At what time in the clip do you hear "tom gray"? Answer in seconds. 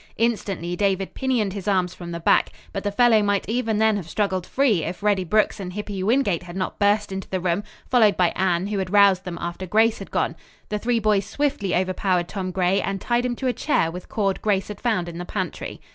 12.27-12.81